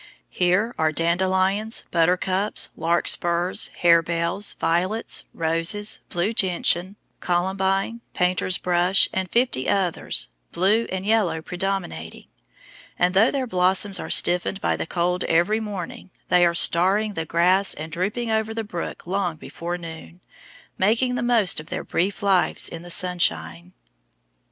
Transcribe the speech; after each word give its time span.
Here 0.31 0.73
are 0.79 0.91
dandelions, 0.91 1.83
buttercups, 1.91 2.71
larkspurs, 2.75 3.69
harebells, 3.83 4.53
violets, 4.55 5.25
roses, 5.31 5.99
blue 6.09 6.33
gentian, 6.33 6.95
columbine, 7.19 8.01
painter's 8.15 8.57
brush, 8.57 9.07
and 9.13 9.29
fifty 9.29 9.69
others, 9.69 10.29
blue 10.51 10.87
and 10.91 11.05
yellow 11.05 11.39
predominating; 11.43 12.27
and 12.97 13.13
though 13.13 13.29
their 13.29 13.45
blossoms 13.45 13.99
are 13.99 14.09
stiffened 14.09 14.59
by 14.59 14.75
the 14.75 14.87
cold 14.87 15.23
every 15.25 15.59
morning, 15.59 16.09
they 16.29 16.47
are 16.47 16.55
starring 16.55 17.13
the 17.13 17.23
grass 17.23 17.75
and 17.75 17.91
drooping 17.91 18.31
over 18.31 18.55
the 18.55 18.63
brook 18.63 19.05
long 19.05 19.35
before 19.35 19.77
noon, 19.77 20.19
making 20.79 21.13
the 21.13 21.21
most 21.21 21.59
of 21.59 21.67
their 21.67 21.83
brief 21.83 22.23
lives 22.23 22.67
in 22.67 22.81
the 22.81 22.89
sunshine. 22.89 23.73